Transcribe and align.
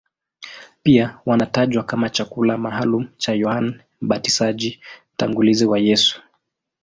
Pia 0.83 1.19
wanatajwa 1.25 1.83
kama 1.83 2.09
chakula 2.09 2.57
maalumu 2.57 3.07
cha 3.17 3.33
Yohane 3.33 3.77
Mbatizaji, 4.01 4.79
mtangulizi 5.13 5.65
wa 5.65 5.79
Yesu. 5.79 6.21